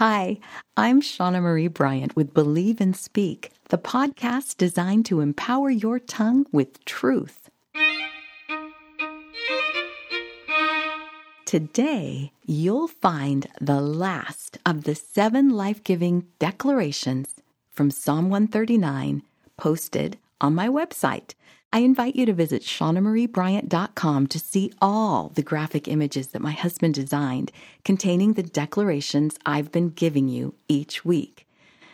[0.00, 0.38] Hi,
[0.78, 6.46] I'm Shawna Marie Bryant with Believe and Speak, the podcast designed to empower your tongue
[6.50, 7.50] with truth.
[11.44, 17.34] Today, you'll find the last of the seven life giving declarations
[17.70, 19.20] from Psalm 139
[19.58, 21.34] posted on my website.
[21.72, 26.94] I invite you to visit ShawnaMarieBryant.com to see all the graphic images that my husband
[26.94, 27.52] designed
[27.84, 31.46] containing the declarations I've been giving you each week.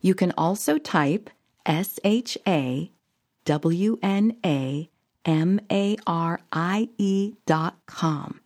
[0.00, 1.28] You can also type
[1.66, 2.90] S H A
[3.44, 4.88] W N A
[5.26, 8.40] M A R I E dot com.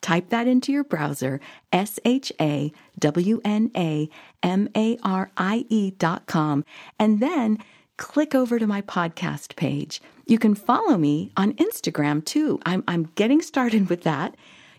[0.00, 1.40] Type that into your browser,
[1.72, 4.08] S H A W N A
[4.44, 6.64] M A R I E dot com,
[6.96, 7.58] and then
[7.98, 10.00] click over to my podcast page.
[10.26, 12.58] You can follow me on Instagram too.
[12.64, 14.34] I'm, I'm getting started with that.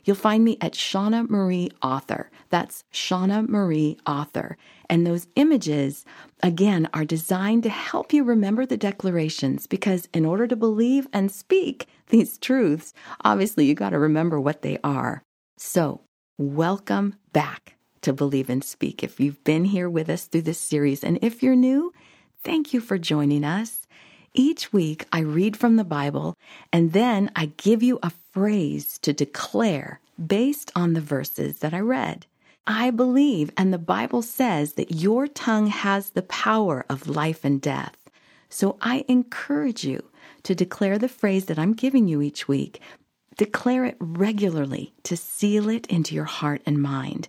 [0.05, 2.31] You'll find me at Shawna Marie Author.
[2.49, 4.57] That's Shawna Marie Author.
[4.89, 6.05] And those images,
[6.41, 11.31] again, are designed to help you remember the declarations because in order to believe and
[11.31, 15.21] speak these truths, obviously you got to remember what they are.
[15.57, 16.01] So,
[16.37, 19.03] welcome back to Believe and Speak.
[19.03, 21.93] If you've been here with us through this series, and if you're new,
[22.43, 23.85] Thank you for joining us.
[24.33, 26.37] Each week, I read from the Bible
[26.71, 31.79] and then I give you a phrase to declare based on the verses that I
[31.79, 32.25] read.
[32.65, 37.59] I believe, and the Bible says, that your tongue has the power of life and
[37.59, 37.97] death.
[38.47, 40.05] So I encourage you
[40.43, 42.79] to declare the phrase that I'm giving you each week.
[43.37, 47.27] Declare it regularly to seal it into your heart and mind.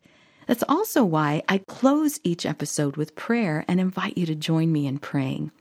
[0.51, 4.89] That's also why I close each episode with prayer and invite you to join me
[4.89, 5.53] in praying.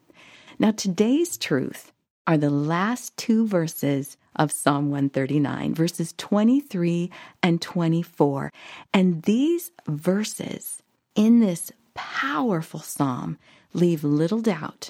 [0.58, 1.92] Now, today's truth
[2.26, 7.12] are the last two verses of Psalm 139, verses 23
[7.44, 8.52] and 24.
[8.92, 10.82] And these verses
[11.14, 13.38] in this powerful psalm
[13.74, 14.90] leave little doubt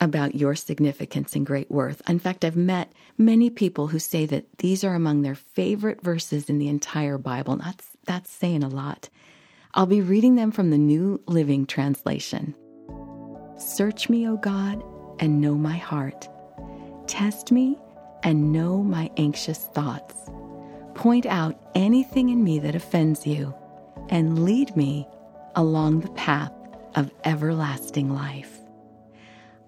[0.00, 2.00] about your significance and great worth.
[2.08, 6.48] In fact, I've met many people who say that these are among their favorite verses
[6.48, 7.56] in the entire Bible.
[7.56, 9.10] That's, that's saying a lot.
[9.76, 12.54] I'll be reading them from the New Living Translation.
[13.58, 14.80] Search me, O God,
[15.18, 16.28] and know my heart.
[17.08, 17.76] Test me
[18.22, 20.14] and know my anxious thoughts.
[20.94, 23.52] Point out anything in me that offends you,
[24.10, 25.08] and lead me
[25.56, 26.52] along the path
[26.94, 28.60] of everlasting life.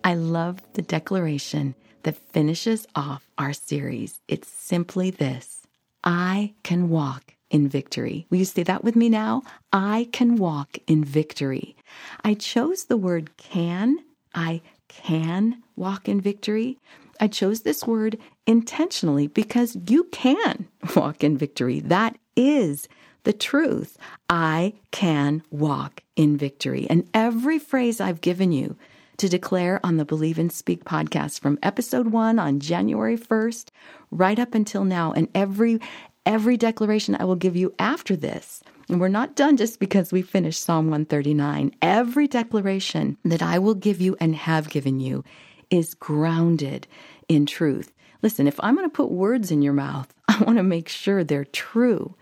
[0.05, 1.75] I love the declaration
[2.05, 4.21] that finishes off our series.
[4.29, 5.67] It's simply this
[6.05, 8.27] I can walk in victory.
[8.31, 9.43] Will you say that with me now?
[9.73, 11.77] I can walk in victory.
[12.25, 13.99] I chose the word can.
[14.35, 16.79] I can walk in victory.
[17.21, 21.81] I chose this word intentionally because you can walk in victory.
[21.81, 22.89] That is
[23.25, 23.97] the truth.
[24.31, 26.87] I can walk in victory.
[26.89, 28.77] And every phrase I've given you
[29.17, 33.69] to declare on the Believe and Speak podcast from episode one on January 1st,
[34.11, 35.81] right up until now, and every
[36.27, 38.63] every declaration I will give you after this.
[38.89, 41.73] And we're not done just because we finished Psalm 139.
[41.81, 45.25] Every declaration that I will give you and have given you
[45.71, 46.87] is grounded
[47.29, 47.93] in truth.
[48.23, 51.25] Listen, if I'm going to put words in your mouth, I want to make sure
[51.25, 52.15] they're true.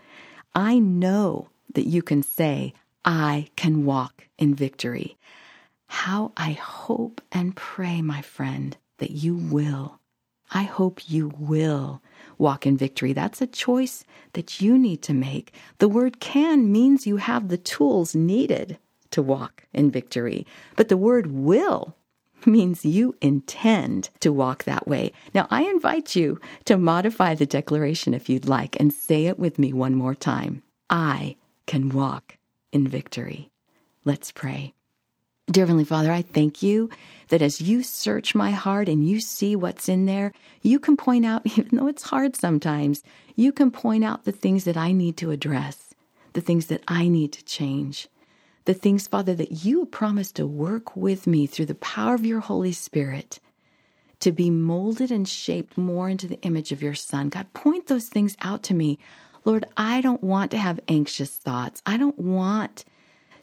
[0.53, 2.73] I know that you can say,
[3.03, 5.17] I can walk in victory.
[5.87, 9.99] How I hope and pray, my friend, that you will.
[10.51, 12.01] I hope you will
[12.37, 13.13] walk in victory.
[13.13, 15.53] That's a choice that you need to make.
[15.79, 18.77] The word can means you have the tools needed
[19.11, 20.45] to walk in victory,
[20.75, 21.95] but the word will
[22.45, 25.11] means you intend to walk that way.
[25.33, 29.57] Now, I invite you to modify the declaration if you'd like and say it with
[29.57, 30.61] me one more time.
[30.89, 32.37] I can walk
[32.71, 33.49] in victory.
[34.03, 34.73] Let's pray.
[35.51, 36.89] Dear Heavenly Father, I thank you
[37.27, 40.31] that as you search my heart and you see what's in there,
[40.63, 43.03] you can point out, even though it's hard sometimes,
[43.35, 45.93] you can point out the things that I need to address,
[46.33, 48.07] the things that I need to change,
[48.65, 52.39] the things, Father, that you promised to work with me through the power of your
[52.39, 53.39] Holy Spirit
[54.21, 57.29] to be molded and shaped more into the image of your Son.
[57.29, 58.97] God, point those things out to me.
[59.43, 61.83] Lord, I don't want to have anxious thoughts.
[61.85, 62.83] I don't want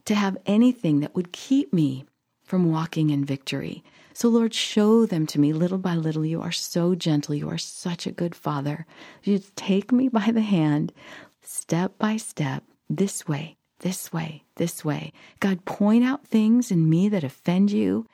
[0.04, 2.04] to have anything that would keep me
[2.42, 3.82] from walking in victory.
[4.14, 6.24] So, Lord, show them to me little by little.
[6.24, 7.34] You are so gentle.
[7.34, 8.86] You are such a good Father.
[9.22, 10.92] You take me by the hand,
[11.40, 15.12] step by step, this way, this way, this way.
[15.40, 18.06] God, point out things in me that offend you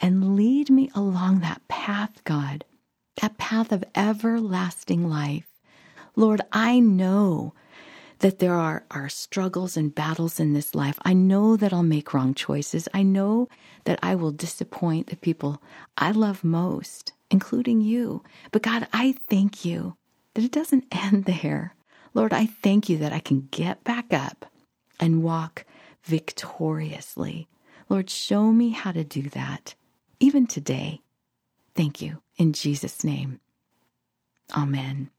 [0.00, 2.64] and lead me along that path, God,
[3.22, 5.46] that path of everlasting life.
[6.16, 7.54] Lord, I know
[8.24, 10.98] that there are, struggles and battles in this life.
[11.04, 12.88] I know that I'll make wrong choices.
[12.94, 13.50] I know
[13.84, 15.62] that I will disappoint the people
[15.98, 18.24] I love most, including you.
[18.50, 19.98] But God, I thank you
[20.32, 21.76] that it doesn't end there.
[22.14, 24.46] Lord, I thank you that I can get back up
[24.98, 25.66] and walk
[26.04, 27.46] victoriously.
[27.90, 29.74] Lord, show me how to do that,
[30.18, 31.02] even today.
[31.76, 32.22] Thank you.
[32.38, 33.40] In Jesus' name.
[34.56, 35.10] Amen.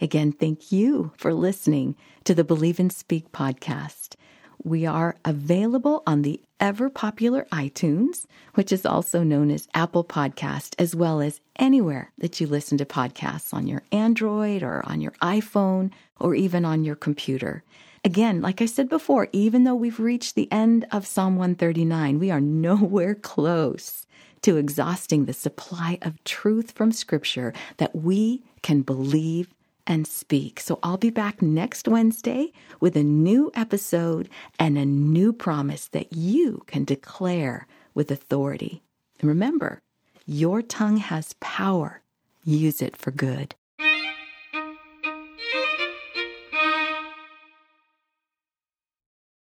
[0.00, 4.14] Again, thank you for listening to the Believe and Speak podcast.
[4.62, 10.74] We are available on the ever popular iTunes, which is also known as Apple Podcast,
[10.78, 15.12] as well as anywhere that you listen to podcasts on your Android or on your
[15.22, 15.90] iPhone
[16.20, 17.64] or even on your computer.
[18.04, 22.30] Again, like I said before, even though we've reached the end of Psalm 139, we
[22.30, 24.06] are nowhere close
[24.42, 29.52] to exhausting the supply of truth from Scripture that we can believe
[29.88, 30.60] and speak.
[30.60, 36.12] So I'll be back next Wednesday with a new episode and a new promise that
[36.12, 38.82] you can declare with authority.
[39.18, 39.80] And remember,
[40.26, 42.02] your tongue has power.
[42.44, 43.54] Use it for good.